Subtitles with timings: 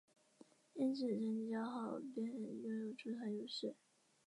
[0.73, 3.75] 因此成绩较好便拥有主场优势。